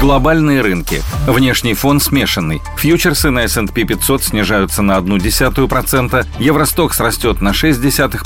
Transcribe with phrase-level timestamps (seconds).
[0.00, 1.02] Глобальные рынки.
[1.26, 2.60] Внешний фон смешанный.
[2.76, 4.96] Фьючерсы на S&P 500 снижаются на
[5.68, 7.54] процента, Евростокс растет на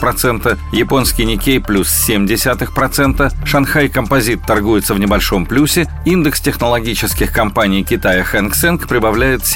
[0.00, 1.88] процента, японский Никей плюс
[2.74, 9.46] процента, Шанхай Композит торгуется в небольшом плюсе, индекс технологических компаний Китая Хэнк Сэнк прибавляет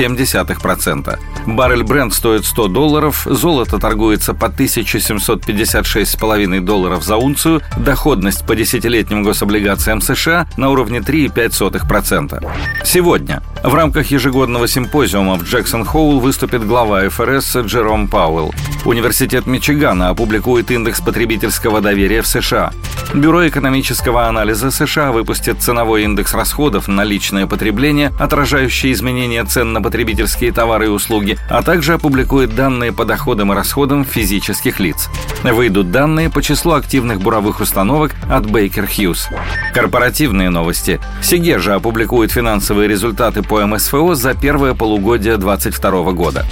[0.61, 1.19] процента.
[1.47, 9.25] Баррель Бренд стоит 100 долларов, золото торгуется по 1756,5 долларов за унцию, доходность по десятилетним
[9.25, 12.04] гособлигациям США на уровне 3,5%.
[12.05, 12.45] 2%.
[12.85, 18.55] Сегодня в рамках ежегодного симпозиума в Джексон-Хоул выступит глава ФРС Джером Пауэлл.
[18.85, 22.73] Университет Мичигана опубликует индекс потребительского доверия в США.
[23.15, 29.81] Бюро экономического анализа США выпустит ценовой индекс расходов на личное потребление, отражающий изменения цен на
[29.81, 35.09] потребительские товары и услуги, а также опубликует данные по доходам и расходам физических лиц.
[35.43, 39.29] Выйдут данные по числу активных буровых установок от Baker Hughes.
[39.73, 41.01] Корпоративные новости.
[41.23, 41.94] Сигежа опубликует
[42.33, 46.45] финансовые результаты по МСФО за первое полугодие 2022 года.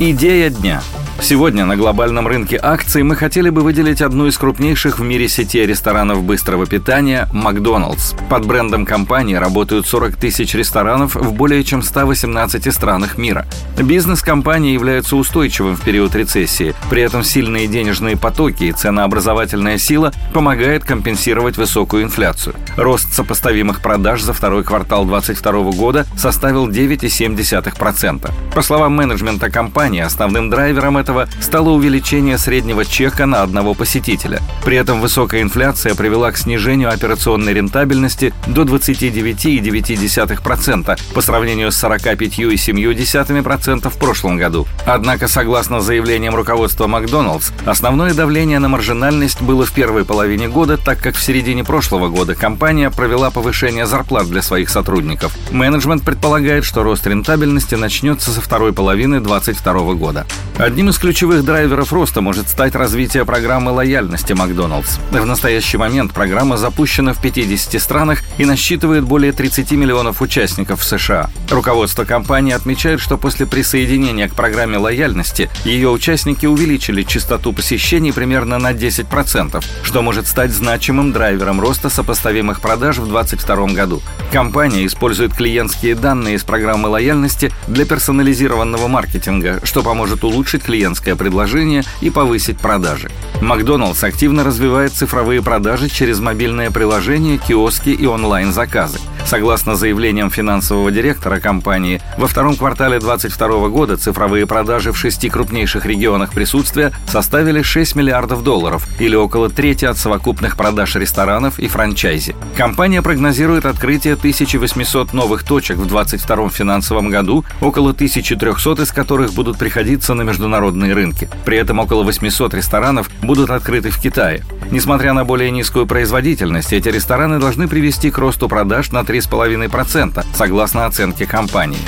[0.00, 0.82] Идея дня–
[1.20, 5.66] Сегодня на глобальном рынке акций мы хотели бы выделить одну из крупнейших в мире сетей
[5.66, 8.12] ресторанов быстрого питания– Макдоналдс.
[8.28, 13.46] Под брендом компании работают 40 тысяч ресторанов в более чем 118 странах мира.
[13.78, 20.12] Бизнес компании является устойчивым в период рецессии, при этом сильные денежные потоки и ценообразовательная сила
[20.32, 22.54] помогает компенсировать высокую инфляцию.
[22.76, 28.30] Рост сопоставимых продаж за второй квартал 2022 года составил 9,7%.
[28.54, 34.42] По словам менеджмента компании, основным драйвером этого стало увеличение среднего чека на одного посетителя.
[34.64, 43.88] При этом высокая инфляция привела к снижению операционной рентабельности до 29,9% по сравнению с 45,7%
[43.88, 44.66] в прошлом году.
[44.84, 50.98] Однако, согласно заявлениям руководства Макдоналдс, основное давление на маржинальность было в первой половине года, так
[50.98, 55.36] как в середине прошлого года компания провела повышение зарплат для своих сотрудников.
[55.52, 60.26] Менеджмент предполагает, что рост рентабельности начнется со второй половины 2022 года.
[60.58, 64.96] Одним из из ключевых драйверов роста может стать развитие программы лояльности Макдоналдс.
[65.10, 70.84] В настоящий момент программа запущена в 50 странах и насчитывает более 30 миллионов участников в
[70.84, 71.28] США.
[71.50, 78.58] Руководство компании отмечает, что после присоединения к программе лояльности ее участники увеличили частоту посещений примерно
[78.58, 84.00] на 10%, что может стать значимым драйвером роста сопоставимых продаж в 2022 году.
[84.32, 91.16] Компания использует клиентские данные из программы лояльности для персонализированного маркетинга, что поможет улучшить клиентскую клиентское
[91.16, 93.10] предложение и повысить продажи.
[93.40, 99.00] Макдоналдс активно развивает цифровые продажи через мобильное приложение, киоски и онлайн-заказы.
[99.26, 105.84] Согласно заявлениям финансового директора компании, во втором квартале 2022 года цифровые продажи в шести крупнейших
[105.84, 112.36] регионах присутствия составили 6 миллиардов долларов или около трети от совокупных продаж ресторанов и франчайзи.
[112.56, 119.58] Компания прогнозирует открытие 1800 новых точек в 2022 финансовом году, около 1300 из которых будут
[119.58, 121.28] приходиться на международные рынки.
[121.44, 124.44] При этом около 800 ресторанов будут открыты в Китае.
[124.70, 130.86] Несмотря на более низкую производительность, эти рестораны должны привести к росту продаж на 3,5%, согласно
[130.86, 131.78] оценке компании.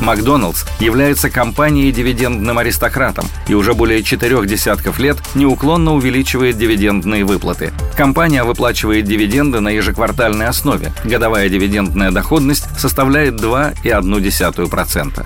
[0.00, 7.72] Макдоналдс является компанией дивидендным аристократом и уже более четырех десятков лет неуклонно увеличивает дивидендные выплаты.
[7.96, 10.92] Компания выплачивает дивиденды на ежеквартальной основе.
[11.04, 15.24] Годовая дивидендная доходность составляет 2,1%.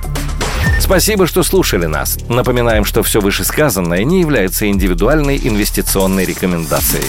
[0.78, 2.18] Спасибо, что слушали нас.
[2.28, 7.06] Напоминаем, что все вышесказанное не является индивидуальной инвестиционной рекомендацией.